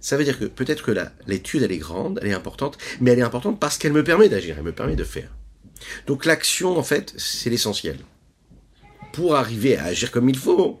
Ça 0.00 0.16
veut 0.16 0.24
dire 0.24 0.38
que 0.38 0.46
peut-être 0.46 0.82
que 0.82 0.92
l'étude, 1.26 1.62
elle 1.62 1.72
est 1.72 1.76
grande, 1.76 2.20
elle 2.22 2.28
est 2.28 2.32
importante, 2.32 2.78
mais 3.02 3.10
elle 3.10 3.18
est 3.18 3.22
importante 3.22 3.60
parce 3.60 3.76
qu'elle 3.76 3.92
me 3.92 4.02
permet 4.02 4.30
d'agir, 4.30 4.54
elle 4.56 4.64
me 4.64 4.72
permet 4.72 4.96
de 4.96 5.04
faire. 5.04 5.36
Donc 6.06 6.24
l'action, 6.24 6.78
en 6.78 6.82
fait, 6.82 7.12
c'est 7.18 7.50
l'essentiel. 7.50 7.98
Pour 9.12 9.36
arriver 9.36 9.76
à 9.76 9.84
agir 9.84 10.10
comme 10.10 10.30
il 10.30 10.38
faut 10.38 10.80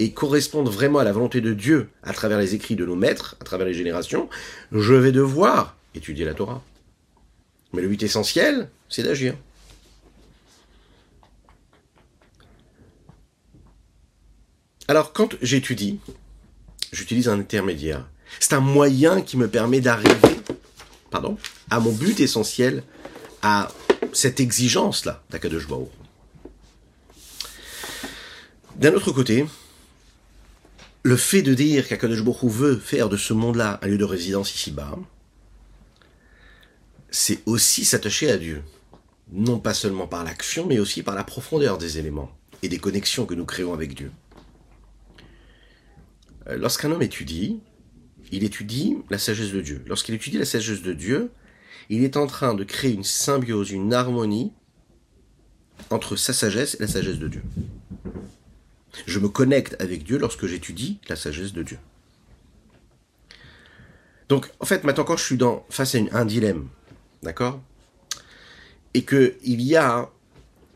et 0.00 0.10
correspondre 0.10 0.68
vraiment 0.68 0.98
à 0.98 1.04
la 1.04 1.12
volonté 1.12 1.40
de 1.40 1.52
Dieu 1.52 1.90
à 2.02 2.12
travers 2.12 2.40
les 2.40 2.56
écrits 2.56 2.74
de 2.74 2.84
nos 2.84 2.96
maîtres, 2.96 3.36
à 3.40 3.44
travers 3.44 3.68
les 3.68 3.74
générations, 3.74 4.28
je 4.72 4.94
vais 4.94 5.12
devoir 5.12 5.76
étudier 5.94 6.24
la 6.24 6.34
Torah. 6.34 6.60
Mais 7.72 7.82
le 7.82 7.88
but 7.88 8.02
essentiel, 8.02 8.70
c'est 8.88 9.02
d'agir. 9.02 9.34
Alors 14.88 15.12
quand 15.12 15.34
j'étudie, 15.42 16.00
j'utilise 16.92 17.28
un 17.28 17.38
intermédiaire. 17.38 18.08
C'est 18.40 18.54
un 18.54 18.60
moyen 18.60 19.20
qui 19.20 19.36
me 19.36 19.48
permet 19.48 19.80
d'arriver, 19.80 20.40
pardon, 21.10 21.36
à 21.70 21.78
mon 21.80 21.92
but 21.92 22.20
essentiel, 22.20 22.82
à 23.42 23.70
cette 24.12 24.40
exigence-là 24.40 25.22
d'Akadosh 25.30 25.68
Baruch. 25.68 25.88
D'un 28.76 28.94
autre 28.94 29.12
côté, 29.12 29.44
le 31.02 31.16
fait 31.16 31.42
de 31.42 31.52
dire 31.52 31.86
qu'Akadosh 31.86 32.22
Baruch 32.22 32.44
veut 32.44 32.76
faire 32.76 33.08
de 33.08 33.16
ce 33.16 33.32
monde-là 33.34 33.78
un 33.82 33.86
lieu 33.88 33.98
de 33.98 34.04
résidence 34.04 34.54
ici-bas, 34.54 34.96
c'est 37.10 37.40
aussi 37.46 37.84
s'attacher 37.84 38.30
à 38.30 38.36
Dieu. 38.36 38.62
Non 39.30 39.58
pas 39.58 39.74
seulement 39.74 40.06
par 40.06 40.24
l'action, 40.24 40.66
mais 40.66 40.78
aussi 40.78 41.02
par 41.02 41.14
la 41.14 41.24
profondeur 41.24 41.78
des 41.78 41.98
éléments 41.98 42.30
et 42.62 42.68
des 42.68 42.78
connexions 42.78 43.26
que 43.26 43.34
nous 43.34 43.44
créons 43.44 43.74
avec 43.74 43.94
Dieu. 43.94 44.10
Euh, 46.48 46.56
lorsqu'un 46.56 46.90
homme 46.90 47.02
étudie, 47.02 47.60
il 48.32 48.44
étudie 48.44 48.96
la 49.10 49.18
sagesse 49.18 49.52
de 49.52 49.60
Dieu. 49.60 49.82
Lorsqu'il 49.86 50.14
étudie 50.14 50.38
la 50.38 50.44
sagesse 50.44 50.82
de 50.82 50.92
Dieu, 50.92 51.30
il 51.88 52.04
est 52.04 52.16
en 52.16 52.26
train 52.26 52.54
de 52.54 52.64
créer 52.64 52.92
une 52.92 53.04
symbiose, 53.04 53.70
une 53.70 53.92
harmonie 53.92 54.52
entre 55.90 56.16
sa 56.16 56.32
sagesse 56.32 56.74
et 56.74 56.78
la 56.80 56.88
sagesse 56.88 57.18
de 57.18 57.28
Dieu. 57.28 57.42
Je 59.06 59.18
me 59.18 59.28
connecte 59.28 59.76
avec 59.80 60.04
Dieu 60.04 60.18
lorsque 60.18 60.46
j'étudie 60.46 60.98
la 61.08 61.16
sagesse 61.16 61.52
de 61.52 61.62
Dieu. 61.62 61.78
Donc, 64.28 64.50
en 64.60 64.66
fait, 64.66 64.84
maintenant, 64.84 65.04
quand 65.04 65.16
je 65.16 65.24
suis 65.24 65.36
dans, 65.38 65.64
face 65.70 65.94
à 65.94 65.98
un 66.12 66.24
dilemme, 66.26 66.68
d'accord? 67.22 67.60
Et 68.94 69.04
qu'il 69.04 69.62
y 69.62 69.76
a 69.76 70.08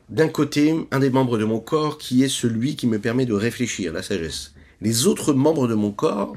d'un 0.08 0.28
côté 0.28 0.74
un 0.90 0.98
des 0.98 1.10
membres 1.10 1.38
de 1.38 1.44
mon 1.44 1.60
corps 1.60 1.98
qui 1.98 2.22
est 2.22 2.28
celui 2.28 2.76
qui 2.76 2.86
me 2.86 2.98
permet 2.98 3.24
de 3.24 3.32
réfléchir, 3.32 3.92
la 3.92 4.02
sagesse. 4.02 4.52
Les 4.80 5.06
autres 5.06 5.32
membres 5.32 5.68
de 5.68 5.74
mon 5.74 5.90
corps 5.90 6.36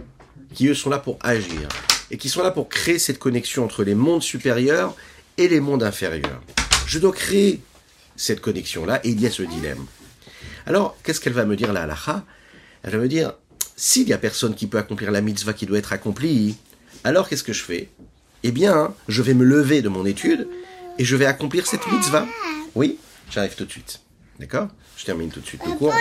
qui, 0.53 0.67
eux, 0.67 0.73
sont 0.73 0.89
là 0.89 0.99
pour 0.99 1.17
agir 1.21 1.67
et 2.11 2.17
qui 2.17 2.29
sont 2.29 2.43
là 2.43 2.51
pour 2.51 2.69
créer 2.69 2.99
cette 2.99 3.19
connexion 3.19 3.65
entre 3.65 3.83
les 3.83 3.95
mondes 3.95 4.21
supérieurs 4.21 4.95
et 5.37 5.47
les 5.47 5.59
mondes 5.59 5.83
inférieurs. 5.83 6.41
Je 6.87 6.99
dois 6.99 7.11
créer 7.11 7.61
cette 8.15 8.41
connexion-là 8.41 9.01
et 9.03 9.09
il 9.09 9.19
y 9.19 9.25
a 9.25 9.31
ce 9.31 9.43
dilemme. 9.43 9.85
Alors, 10.65 10.95
qu'est-ce 11.03 11.19
qu'elle 11.19 11.33
va 11.33 11.45
me 11.45 11.55
dire 11.55 11.73
la 11.73 11.83
halacha? 11.83 12.23
Elle 12.83 12.91
va 12.91 12.97
me 12.99 13.07
dire, 13.07 13.33
s'il 13.75 14.07
y 14.07 14.13
a 14.13 14.17
personne 14.17 14.55
qui 14.55 14.67
peut 14.67 14.77
accomplir 14.77 15.11
la 15.11 15.21
mitzvah 15.21 15.53
qui 15.53 15.65
doit 15.65 15.79
être 15.79 15.91
accomplie, 15.91 16.55
alors 17.03 17.27
qu'est-ce 17.27 17.43
que 17.43 17.53
je 17.53 17.63
fais? 17.63 17.89
Eh 18.47 18.51
bien, 18.51 18.93
je 19.07 19.23
vais 19.23 19.33
me 19.33 19.43
lever 19.43 19.81
de 19.81 19.89
mon 19.89 20.05
étude 20.05 20.47
et 20.99 21.03
je 21.03 21.15
vais 21.15 21.25
accomplir 21.25 21.65
cette 21.65 21.91
mitzvah. 21.91 22.27
Oui, 22.75 22.99
j'arrive 23.31 23.55
tout 23.55 23.65
de 23.65 23.71
suite. 23.71 24.01
D'accord? 24.39 24.67
Je 24.97 25.03
termine 25.03 25.31
tout 25.31 25.39
de 25.39 25.47
suite 25.47 25.61
le 25.65 25.71
cours. 25.71 25.91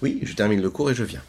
Oui, 0.00 0.20
je 0.22 0.32
termine 0.32 0.62
le 0.62 0.70
cours 0.70 0.90
et 0.90 0.94
je 0.94 1.04
viens. 1.04 1.20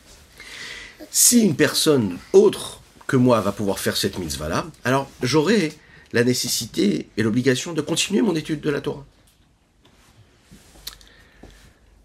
Si 1.12 1.42
une 1.42 1.58
personne 1.58 2.18
autre 2.32 2.80
que 3.08 3.18
moi 3.18 3.42
va 3.42 3.52
pouvoir 3.52 3.78
faire 3.78 3.98
cette 3.98 4.18
mitzvah-là, 4.18 4.66
alors 4.86 5.12
j'aurai 5.22 5.74
la 6.14 6.24
nécessité 6.24 7.10
et 7.18 7.22
l'obligation 7.22 7.74
de 7.74 7.82
continuer 7.82 8.22
mon 8.22 8.38
étude 8.38 8.62
de 8.62 8.70
la 8.70 8.80
Torah. 8.80 9.06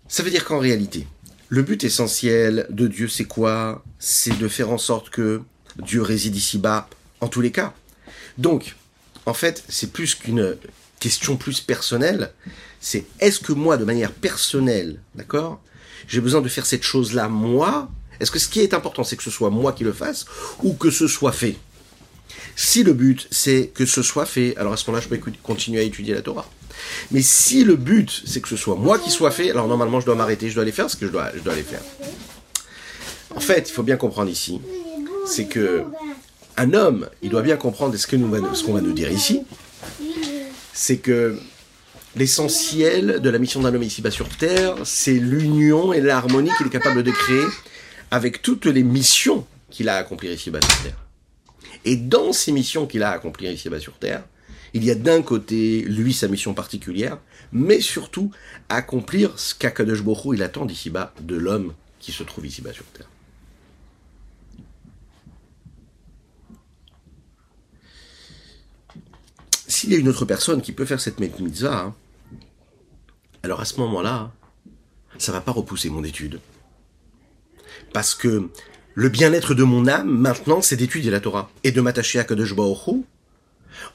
Ça 0.09 0.25
veut 0.25 0.31
dire 0.31 0.45
qu'en 0.45 0.59
réalité, 0.59 1.07
le 1.49 1.63
but 1.63 1.85
essentiel 1.85 2.67
de 2.71 2.89
Dieu, 2.89 3.07
c'est 3.07 3.27
quoi? 3.27 3.85
C'est 4.01 4.37
de 4.37 4.49
faire 4.49 4.71
en 4.71 4.79
sorte 4.79 5.11
que 5.11 5.43
Dieu 5.77 6.03
réside 6.03 6.35
ici-bas, 6.35 6.89
en 7.21 7.29
tous 7.29 7.41
les 7.41 7.53
cas. 7.53 7.73
Donc, 8.39 8.77
en 9.27 9.35
fait, 9.35 9.65
c'est 9.69 9.93
plus 9.93 10.15
qu'une 10.15 10.57
question 10.99 11.37
plus 11.37 11.61
personnelle. 11.61 12.33
C'est 12.81 13.05
est-ce 13.21 13.41
que 13.41 13.53
moi, 13.53 13.77
de 13.77 13.85
manière 13.85 14.13
personnelle, 14.13 15.01
d'accord, 15.15 15.61
j'ai 16.09 16.21
besoin 16.21 16.41
de 16.41 16.49
faire 16.49 16.67
cette 16.67 16.83
chose-là 16.83 17.29
moi? 17.29 17.89
Est-ce 18.21 18.31
que 18.31 18.39
ce 18.39 18.49
qui 18.49 18.61
est 18.61 18.75
important, 18.75 19.05
c'est 19.05 19.17
que 19.17 19.23
ce 19.23 19.31
soit 19.31 19.51
moi 19.51 19.73
qui 19.73 19.85
le 19.85 19.93
fasse 19.93 20.27
ou 20.63 20.75
que 20.75 20.91
ce 20.91 21.09
soit 21.09 21.33
fait? 21.33 21.57
Si 22.57 22.83
le 22.83 22.93
but, 22.93 23.27
c'est 23.31 23.71
que 23.75 23.87
ce 23.87 24.03
soit 24.03 24.27
fait, 24.27 24.57
alors 24.57 24.73
à 24.73 24.77
ce 24.77 24.87
moment-là, 24.87 25.03
je 25.03 25.15
peux 25.15 25.33
continuer 25.43 25.81
à 25.81 25.83
étudier 25.83 26.15
la 26.15 26.23
Torah. 26.23 26.47
Mais 27.11 27.23
si 27.23 27.65
le 27.65 27.77
but, 27.77 28.23
c'est 28.27 28.41
que 28.41 28.49
ce 28.49 28.57
soit 28.57 28.77
moi 28.77 28.99
qui 28.99 29.11
soit 29.11 29.31
fait, 29.31 29.51
alors 29.51 29.69
normalement, 29.69 30.01
je 30.01 30.07
dois 30.07 30.15
m'arrêter, 30.15 30.49
je 30.49 30.55
dois 30.55 30.63
aller 30.63 30.73
faire 30.73 30.91
ce 30.91 30.97
que 30.97 31.07
je 31.07 31.13
dois, 31.13 31.31
je 31.35 31.41
dois 31.41 31.55
aller 31.55 31.63
faire. 31.63 31.83
En 33.35 33.41
fait, 33.41 33.69
il 33.69 33.73
faut 33.73 33.83
bien 33.83 33.97
comprendre 33.97 34.31
ici, 34.31 34.61
c'est 35.27 35.47
que 35.47 35.85
un 36.57 36.75
homme, 36.75 37.09
il 37.23 37.31
doit 37.31 37.43
bien 37.43 37.57
comprendre 37.57 37.97
ce 37.97 38.07
qu'on 38.07 38.19
qu'on 38.21 38.73
va 38.75 38.81
nous 38.81 38.93
dire 38.93 39.11
ici, 39.11 39.43
c'est 40.73 40.99
que 40.99 41.39
l'essentiel 42.17 43.21
de 43.21 43.31
la 43.31 43.39
mission 43.39 43.61
d'un 43.61 43.75
homme 43.75 43.83
ici-bas 43.83 44.11
sur 44.11 44.29
Terre, 44.29 44.75
c'est 44.85 45.15
l'union 45.15 45.93
et 45.93 46.01
l'harmonie 46.01 46.51
qu'il 46.57 46.67
est 46.67 46.71
capable 46.71 47.03
de 47.03 47.11
créer 47.11 47.45
avec 48.11 48.43
toutes 48.43 48.67
les 48.67 48.83
missions 48.83 49.47
qu'il 49.71 49.89
a 49.89 49.97
à 49.97 49.99
accomplir 49.99 50.33
ici-bas 50.33 50.61
sur 50.61 50.83
Terre. 50.83 51.07
Et 51.85 51.97
dans 51.97 52.33
ces 52.33 52.53
missions 52.53 52.87
qu'il 52.87 53.03
a 53.03 53.11
à 53.11 53.15
accomplir 53.15 53.51
ici-bas 53.51 53.81
sur 53.81 53.95
Terre, 53.95 54.25
il 54.75 54.85
y 54.85 54.91
a 54.91 54.95
d'un 54.95 55.23
côté, 55.23 55.83
lui, 55.83 56.13
sa 56.13 56.29
mission 56.29 56.55
particulière, 56.55 57.19
mais 57.53 57.81
surtout 57.81 58.31
accomplir 58.69 59.39
ce 59.39 59.55
qu'Akadosh 59.55 60.03
Bokhu 60.03 60.35
il 60.35 60.43
attend 60.43 60.65
d'ici-bas 60.65 61.15
de 61.21 61.37
l'homme 61.37 61.75
qui 61.99 62.13
se 62.13 62.23
trouve 62.23 62.47
ici-bas 62.47 62.73
sur 62.73 62.85
Terre. 62.87 63.09
S'il 69.81 69.93
y 69.93 69.95
a 69.95 69.99
une 69.99 70.11
autre 70.11 70.27
personne 70.27 70.61
qui 70.61 70.73
peut 70.73 70.85
faire 70.85 71.01
cette 71.01 71.19
mitzvah, 71.21 71.75
hein, 71.75 71.95
alors 73.43 73.63
à 73.63 73.65
ce 73.65 73.81
moment-là, 73.81 74.31
ça 75.17 75.33
va 75.33 75.41
pas 75.41 75.53
repousser 75.53 75.89
mon 75.89 76.05
étude. 76.05 76.39
Parce 77.95 78.15
que 78.15 78.51
le 78.95 79.09
bien-être 79.09 79.55
de 79.55 79.63
mon 79.63 79.89
âme, 79.89 80.11
maintenant, 80.11 80.61
c'est 80.61 80.77
d'étudier 80.77 81.11
la 81.11 81.21
Torah 81.21 81.51
et 81.65 81.73
de 81.73 81.81
m'attacher 81.81 82.19
à 82.19 82.25
Kadosh 82.25 82.55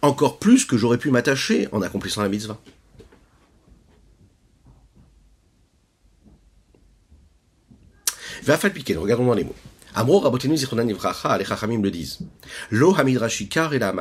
encore 0.01 0.39
plus 0.39 0.65
que 0.65 0.75
j'aurais 0.75 0.97
pu 0.97 1.11
m'attacher 1.11 1.67
en 1.71 1.83
accomplissant 1.83 2.23
la 2.23 2.29
mitzvah. 2.29 2.59
regardons 8.47 9.27
dans 9.27 9.35
les 9.35 9.43
mots. 9.43 9.55
Amro 9.93 10.17
Rabotenu 10.17 10.57
Zichronan 10.57 10.87
Ivracha, 10.87 11.37
les 11.37 11.45
Chachamim 11.45 11.83
le 11.83 11.91
disent. 11.91 12.21
Lo 12.71 12.95
Hamidrashikar 12.95 13.75
et 13.75 13.77
la 13.77 13.93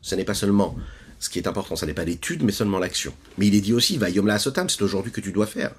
Ce 0.00 0.14
n'est 0.14 0.24
pas 0.24 0.32
seulement 0.32 0.74
ce 1.18 1.28
qui 1.28 1.38
est 1.38 1.48
important, 1.48 1.76
ce 1.76 1.84
n'est 1.84 1.94
pas 1.94 2.04
l'étude, 2.04 2.42
mais 2.42 2.52
seulement 2.52 2.78
l'action. 2.78 3.12
Mais 3.38 3.48
il 3.48 3.54
est 3.54 3.60
dit 3.60 3.72
aussi, 3.72 3.96
va 3.98 4.08
la 4.10 4.34
asotam, 4.34 4.68
c'est 4.68 4.82
aujourd'hui 4.82 5.12
que 5.12 5.20
tu 5.20 5.32
dois 5.32 5.46
faire. 5.46 5.72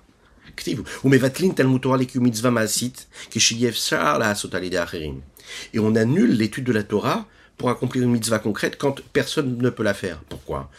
Et 5.73 5.79
on 5.79 5.95
annule 5.95 6.31
l'étude 6.31 6.63
de 6.65 6.73
la 6.73 6.83
Torah 6.83 7.27
pour 7.57 7.69
accomplir 7.69 8.03
une 8.03 8.11
mitzvah 8.11 8.39
concrète 8.39 8.77
quand 8.77 9.01
personne 9.11 9.57
ne 9.57 9.69
peut 9.69 9.83
la 9.83 9.93
faire. 9.93 10.21
Pourquoi? 10.29 10.71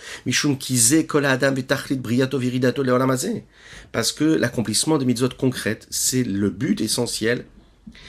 Parce 3.93 4.13
que 4.13 4.25
l'accomplissement 4.25 4.99
des 4.99 5.05
mitzvot 5.05 5.29
concrètes, 5.39 5.87
c'est 5.91 6.25
le 6.25 6.51
but 6.51 6.81
essentiel 6.81 7.45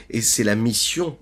et 0.10 0.22
c'est 0.22 0.43
la 0.43 0.55
mission 0.55 1.17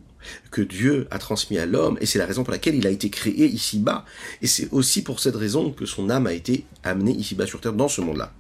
que 0.52 0.62
Dieu 0.62 1.08
a 1.12 1.20
transmis 1.20 1.58
à 1.58 1.66
l'homme 1.66 1.98
et 2.02 2.06
c'est 2.06 2.20
la 2.20 2.26
raison 2.26 2.44
pour 2.44 2.52
laquelle 2.52 2.76
il 2.76 2.88
a 2.88 2.90
été 2.90 3.10
créé 3.10 3.46
ici-bas. 3.46 4.06
Et 4.42 4.48
c'est 4.48 4.70
aussi 4.72 5.04
pour 5.04 5.20
cette 5.20 5.36
raison 5.36 5.72
que 5.72 5.86
son 5.86 6.10
âme 6.10 6.28
a 6.28 6.34
été 6.34 6.66
amenée 6.84 7.12
ici-bas 7.12 7.46
sur 7.46 7.62
terre 7.62 7.74
dans 7.74 7.88
ce 7.88 8.02
monde-là. 8.02 8.34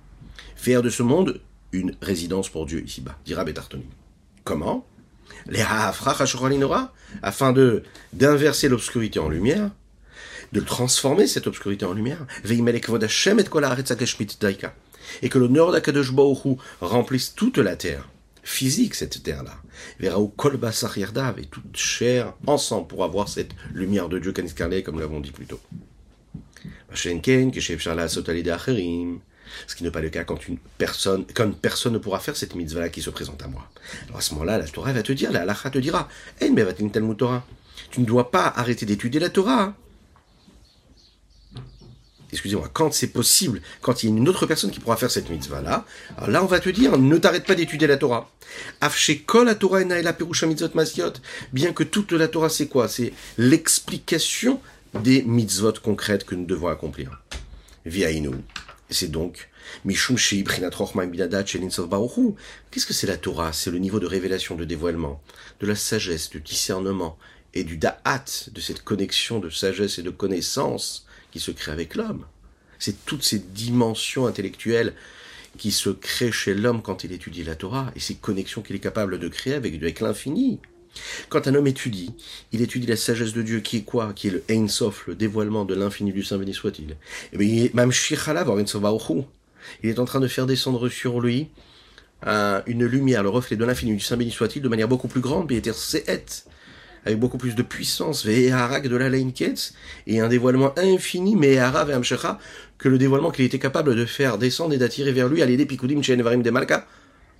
Faire 0.55 0.81
de 0.81 0.89
ce 0.89 1.03
monde 1.03 1.39
une 1.71 1.95
résidence 2.01 2.49
pour 2.49 2.65
Dieu 2.65 2.83
ici-bas, 2.83 3.17
dira 3.25 3.43
Betartoni. 3.43 3.85
Comment? 4.43 4.85
Afin 7.21 7.53
de 7.53 7.83
d'inverser 8.13 8.67
l'obscurité 8.67 9.19
en 9.19 9.29
lumière, 9.29 9.69
de 10.51 10.59
transformer 10.59 11.27
cette 11.27 11.47
obscurité 11.47 11.85
en 11.85 11.93
lumière, 11.93 12.25
et 15.21 15.29
que 15.29 15.37
l'honneur 15.37 15.71
d'Akadosh 15.71 16.11
remplisse 16.81 17.35
toute 17.35 17.57
la 17.57 17.75
terre, 17.75 18.09
physique 18.49 18.95
cette 18.95 19.21
terre-là, 19.21 19.55
verra 19.99 20.19
où 20.19 20.33
et 21.37 21.45
toute 21.45 21.77
chair 21.77 22.33
ensemble 22.47 22.87
pour 22.87 23.03
avoir 23.03 23.29
cette 23.29 23.51
lumière 23.73 24.09
de 24.09 24.17
Dieu 24.17 24.33
comme 24.33 24.95
nous 24.95 24.99
l'avons 24.99 25.19
dit 25.19 25.31
plus 25.31 25.45
tôt. 25.45 25.59
Ce 29.67 29.75
qui 29.75 29.83
n'est 29.83 29.91
pas 29.91 30.01
le 30.01 30.09
cas 30.09 30.23
quand 30.23 30.47
une 30.47 30.57
personne, 30.77 31.25
quand 31.33 31.51
personne 31.53 31.93
ne 31.93 31.99
pourra 31.99 32.19
faire 32.19 32.35
cette 32.35 32.55
mitzvah 32.55 32.89
qui 32.89 33.01
se 33.01 33.11
présente 33.11 33.41
à 33.43 33.47
moi. 33.47 33.69
Alors 34.07 34.17
à 34.17 34.21
ce 34.21 34.33
moment-là, 34.33 34.57
la 34.57 34.67
Torah 34.67 34.93
va 34.93 35.03
te 35.03 35.11
dire, 35.11 35.31
la 35.31 35.41
halacha 35.41 35.69
te 35.69 35.77
dira, 35.77 36.09
eh. 36.41 36.51
Tu 37.91 38.01
ne 38.01 38.05
dois 38.05 38.31
pas 38.31 38.47
arrêter 38.55 38.85
d'étudier 38.85 39.19
la 39.19 39.29
Torah. 39.29 39.75
Excusez-moi, 42.31 42.69
quand 42.71 42.93
c'est 42.93 43.07
possible, 43.07 43.61
quand 43.81 44.03
il 44.03 44.09
y 44.09 44.13
a 44.13 44.15
une 44.15 44.29
autre 44.29 44.45
personne 44.45 44.71
qui 44.71 44.79
pourra 44.79 44.97
faire 44.97 45.09
cette 45.09 45.29
mitzvah-là, 45.29 45.85
alors 46.17 46.29
là 46.29 46.43
on 46.43 46.47
va 46.47 46.59
te 46.59 46.69
dire, 46.69 46.97
ne 46.97 47.17
t'arrête 47.17 47.45
pas 47.45 47.55
d'étudier 47.55 47.87
la 47.87 47.97
Torah. 47.97 48.29
Afshekol 48.81 49.45
la 49.45 49.55
Torah 49.55 49.83
la 49.83 50.13
perusha 50.13 50.45
mitzvot 50.45 50.75
masiot, 50.75 51.13
bien 51.53 51.73
que 51.73 51.83
toute 51.83 52.11
la 52.11 52.27
Torah 52.27 52.49
c'est 52.49 52.67
quoi? 52.67 52.87
C'est 52.87 53.13
l'explication 53.37 54.59
des 55.03 55.23
mitzvot 55.23 55.73
concrètes 55.83 56.25
que 56.25 56.35
nous 56.35 56.45
devons 56.45 56.67
accomplir. 56.67 57.21
Via 57.85 58.11
Inou. 58.11 58.35
Et 58.89 58.93
c'est 58.93 59.09
donc 59.09 59.49
Qu'est-ce 59.85 60.13
que 62.85 62.93
c'est 62.93 63.07
la 63.07 63.17
Torah? 63.17 63.53
C'est 63.53 63.71
le 63.71 63.77
niveau 63.77 63.99
de 63.99 64.07
révélation, 64.07 64.55
de 64.55 64.65
dévoilement, 64.65 65.21
de 65.59 65.67
la 65.67 65.75
sagesse, 65.75 66.29
du 66.29 66.41
discernement 66.41 67.17
et 67.53 67.63
du 67.63 67.77
da'at, 67.77 68.49
de 68.51 68.61
cette 68.61 68.83
connexion 68.83 69.39
de 69.39 69.49
sagesse 69.49 69.99
et 69.99 70.03
de 70.03 70.09
connaissance 70.09 71.05
qui 71.31 71.39
se 71.39 71.51
crée 71.51 71.71
avec 71.71 71.95
l'homme. 71.95 72.25
C'est 72.79 73.05
toutes 73.05 73.23
ces 73.23 73.39
dimensions 73.39 74.27
intellectuelles 74.27 74.93
qui 75.57 75.71
se 75.71 75.89
créent 75.89 76.31
chez 76.31 76.53
l'homme 76.53 76.81
quand 76.81 77.03
il 77.03 77.11
étudie 77.11 77.43
la 77.43 77.55
Torah 77.55 77.91
et 77.95 77.99
ces 77.99 78.15
connexions 78.15 78.61
qu'il 78.61 78.75
est 78.75 78.79
capable 78.79 79.19
de 79.19 79.27
créer 79.27 79.53
avec, 79.53 79.75
avec 79.75 79.99
l'infini. 79.99 80.59
Quand 81.29 81.47
un 81.47 81.55
homme 81.55 81.67
étudie, 81.67 82.13
il 82.51 82.61
étudie 82.61 82.87
la 82.87 82.95
sagesse 82.95 83.33
de 83.33 83.41
Dieu 83.41 83.59
qui 83.59 83.77
est 83.77 83.83
quoi? 83.83 84.13
Qui 84.13 84.27
est 84.27 84.31
le 84.31 84.43
Ein 84.49 84.67
Sof, 84.67 85.05
le 85.07 85.15
dévoilement 85.15 85.65
de 85.65 85.75
l'infini 85.75 86.11
du 86.11 86.23
Saint 86.23 86.37
béni 86.37 86.53
soit-il. 86.53 86.91
Et 86.91 86.97
eh 87.33 87.37
bien, 87.37 87.47
il 87.47 87.65
est 87.65 87.73
Il 89.83 89.89
est 89.89 89.99
en 89.99 90.05
train 90.05 90.19
de 90.19 90.27
faire 90.27 90.45
descendre 90.45 90.89
sur 90.89 91.19
lui 91.21 91.49
une 92.23 92.85
lumière, 92.85 93.23
le 93.23 93.29
reflet 93.29 93.55
de 93.55 93.65
l'infini 93.65 93.93
du 93.93 93.99
Saint 93.99 94.17
béni 94.17 94.31
soit-il, 94.31 94.61
de 94.61 94.69
manière 94.69 94.87
beaucoup 94.87 95.07
plus 95.07 95.21
grande, 95.21 95.51
avec 97.05 97.19
beaucoup 97.19 97.37
plus 97.37 97.55
de 97.55 97.61
puissance, 97.61 98.25
de 98.25 98.95
la 98.95 99.17
et 100.07 100.19
un 100.19 100.27
dévoilement 100.27 100.73
infini, 100.77 101.35
mais 101.35 101.57
que 102.77 102.89
le 102.89 102.97
dévoilement 102.97 103.31
qu'il 103.31 103.45
était 103.45 103.59
capable 103.59 103.95
de 103.95 104.05
faire 104.05 104.37
descendre 104.37 104.73
et 104.73 104.77
d'attirer 104.77 105.11
vers 105.11 105.27
lui, 105.27 105.41
à 105.41 105.45
l'aider 105.45 105.65
Pikudim 105.65 105.99
de 106.01 106.49
Malka, 106.49 106.87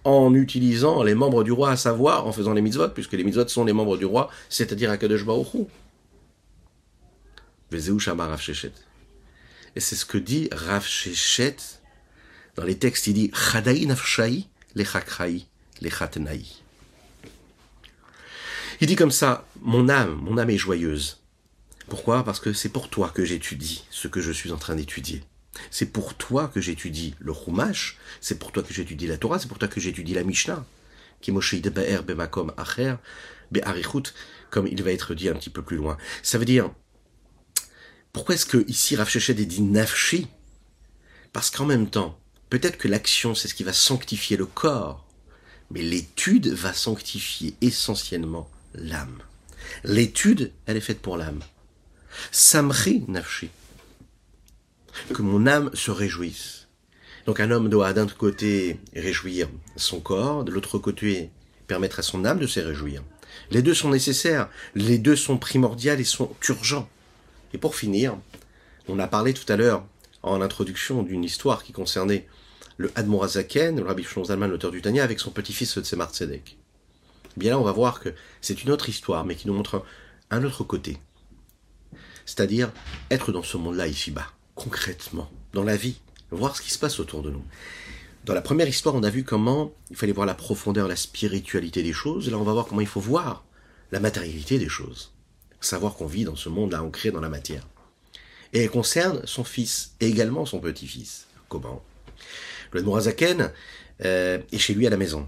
en 0.04 0.34
utilisant 0.34 1.04
les 1.04 1.16
membres 1.16 1.44
du 1.44 1.52
roi, 1.52 1.72
à 1.72 1.78
savoir 1.78 2.26
en 2.26 2.32
faisant 2.32 2.54
les 2.54 2.62
mitzvot, 2.62 2.90
puisque 2.90 3.14
les 3.14 3.24
mitzvot 3.24 3.48
sont 3.48 3.66
les 3.66 3.74
membres 3.74 3.98
du 3.98 4.06
roi, 4.06 4.30
c'est-à-dire 4.50 4.92
Akadosh 4.92 5.26
Baruch 5.26 5.56
Et 9.76 9.80
c'est 9.80 9.96
ce 9.96 10.06
que 10.06 10.18
dit 10.18 10.50
Rav 10.52 10.86
Shechet 10.86 11.58
dans 12.60 12.66
les 12.66 12.78
textes, 12.78 13.08
il 13.08 13.14
dit 13.14 13.32
Chadaï 13.34 13.86
nafshai 13.86 14.48
lechakrai 14.76 15.46
lechatnai. 15.82 16.44
Il 18.82 18.88
dit 18.88 18.96
comme 18.96 19.12
ça, 19.12 19.46
mon 19.62 19.90
âme, 19.90 20.16
mon 20.24 20.38
âme 20.38 20.50
est 20.52 20.58
joyeuse. 20.58 21.20
Pourquoi? 21.90 22.24
Parce 22.24 22.40
que 22.40 22.54
c'est 22.54 22.70
pour 22.70 22.90
toi 22.90 23.10
que 23.10 23.26
j'étudie 23.26 23.84
ce 23.90 24.08
que 24.08 24.22
je 24.22 24.32
suis 24.32 24.52
en 24.54 24.58
train 24.58 24.76
d'étudier. 24.76 25.22
C'est 25.70 25.88
pour 25.88 26.14
toi 26.14 26.48
que 26.48 26.62
j'étudie 26.62 27.14
le 27.20 27.34
Chumash, 27.34 27.98
c'est 28.22 28.40
pour 28.40 28.54
toi 28.54 28.64
que 28.64 28.74
j'étudie 28.74 29.08
la 29.08 29.18
Torah, 29.18 29.38
c'est 29.38 29.50
pour 29.50 29.58
toi 29.58 29.68
que 29.68 29.82
j'étudie 29.82 30.14
la 30.14 30.24
Mishnah, 30.24 30.66
bemakom 31.28 32.54
acher, 32.56 32.96
comme 34.50 34.68
il 34.68 34.82
va 34.82 34.92
être 34.92 35.14
dit 35.14 35.28
un 35.28 35.34
petit 35.34 35.50
peu 35.50 35.62
plus 35.62 35.76
loin. 35.76 35.98
Ça 36.24 36.38
veut 36.38 36.46
dire, 36.46 36.72
pourquoi 38.14 38.36
est-ce 38.36 38.46
que 38.46 38.64
ici 38.70 38.96
Rav 38.96 39.10
Shechet 39.10 39.34
est 39.34 39.46
dit 39.46 39.62
nafshi? 39.62 40.28
Parce 41.34 41.50
qu'en 41.50 41.66
même 41.66 41.90
temps, 41.90 42.18
peut-être 42.50 42.78
que 42.78 42.88
l'action 42.88 43.36
c'est 43.36 43.50
ce 43.50 43.56
qui 43.56 43.66
va 43.66 43.74
sanctifier 43.74 44.38
le 44.38 44.46
corps, 44.46 45.06
mais 45.70 45.82
l'étude 45.82 46.48
va 46.48 46.72
sanctifier 46.72 47.56
essentiellement 47.60 48.50
l'âme. 48.74 49.20
L'étude, 49.84 50.52
elle 50.66 50.78
est 50.78 50.82
faite 50.82 51.02
pour 51.02 51.18
l'âme. 51.18 51.42
Samri 52.32 53.04
nafshi 53.08 53.50
que 55.14 55.22
mon 55.22 55.48
âme 55.48 55.72
se 55.74 55.92
réjouisse. 55.92 56.68
Donc 57.26 57.40
un 57.40 57.52
homme 57.52 57.70
doit 57.70 57.94
d'un 57.94 58.08
côté 58.08 58.80
réjouir 58.96 59.50
son 59.76 60.00
corps, 60.00 60.44
de 60.44 60.52
l'autre 60.52 60.78
côté 60.78 61.30
permettre 61.68 62.00
à 62.00 62.04
son 62.04 62.26
âme 62.26 62.40
de 62.40 62.48
se 62.48 62.60
réjouir. 62.60 63.04
Les 63.52 63.62
deux 63.62 63.74
sont 63.74 63.90
nécessaires, 63.90 64.50
les 64.76 64.98
deux 64.98 65.16
sont 65.16 65.38
primordiales 65.38 66.00
et 66.00 66.06
sont 66.06 66.36
urgents. 66.48 66.90
Et 67.54 67.58
pour 67.58 67.76
finir, 67.76 68.18
on 68.88 69.00
a 69.00 69.08
parlé 69.08 69.34
tout 69.34 69.52
à 69.52 69.58
l'heure 69.58 69.86
en 70.24 70.42
introduction 70.42 71.04
d'une 71.04 71.24
histoire 71.24 71.64
qui 71.64 71.72
concernait 71.72 72.28
le 72.78 72.92
Admorazaken, 72.96 73.78
le 73.78 73.86
Rabbi 73.86 74.06
Zalman, 74.26 74.48
l'auteur 74.48 74.72
du 74.72 74.82
Tanya, 74.82 75.04
avec 75.04 75.20
son 75.20 75.32
petit-fils 75.32 75.80
Tzemar 75.80 76.12
Tzedek. 76.12 76.58
Bien 77.40 77.52
là, 77.52 77.60
on 77.60 77.64
va 77.64 77.72
voir 77.72 78.00
que 78.00 78.14
c'est 78.42 78.64
une 78.64 78.70
autre 78.70 78.90
histoire, 78.90 79.26
mais 79.26 79.36
qui 79.36 79.48
nous 79.48 79.54
montre 79.54 79.84
un 80.30 80.44
autre 80.44 80.64
côté. 80.64 80.98
C'est-à-dire 82.26 82.72
être 83.10 83.32
dans 83.32 83.44
ce 83.44 83.58
monde-là 83.58 83.88
ici-bas 83.88 84.28
concrètement, 84.60 85.32
dans 85.54 85.64
la 85.64 85.78
vie, 85.78 86.02
voir 86.32 86.56
ce 86.56 86.62
qui 86.62 86.72
se 86.72 86.78
passe 86.78 87.00
autour 87.00 87.24
de 87.24 87.30
nous. 87.30 87.44
Dans 88.26 88.34
la 88.34 88.42
première 88.42 88.68
histoire, 88.68 88.94
on 88.94 89.04
a 89.04 89.10
vu 89.10 89.24
comment 89.24 89.72
il 89.90 89.96
fallait 89.96 90.12
voir 90.12 90.28
la 90.28 90.36
profondeur, 90.36 90.90
la 90.90 90.98
spiritualité 90.98 91.82
des 91.82 91.94
choses. 91.94 92.28
Et 92.28 92.32
là, 92.32 92.38
on 92.38 92.44
va 92.44 92.52
voir 92.52 92.66
comment 92.66 92.82
il 92.82 92.88
faut 92.88 93.00
voir 93.00 93.46
la 93.94 94.02
matérialité 94.02 94.60
des 94.60 94.68
choses. 94.68 95.14
Savoir 95.62 95.96
qu'on 95.96 96.08
vit 96.08 96.26
dans 96.26 96.36
ce 96.36 96.50
monde-là 96.50 96.84
ancré 96.84 97.12
dans 97.12 97.22
la 97.22 97.30
matière. 97.30 97.66
Et 98.52 98.64
elle 98.64 98.70
concerne 98.70 99.22
son 99.26 99.46
fils 99.46 99.94
et 100.02 100.08
également 100.08 100.46
son 100.46 100.60
petit-fils. 100.60 101.28
Comment 101.48 101.82
Le 102.74 102.84
Mourazaken 102.84 103.52
euh, 104.04 104.40
est 104.52 104.58
chez 104.58 104.74
lui 104.74 104.88
à 104.88 104.90
la 104.90 104.98
maison. 104.98 105.26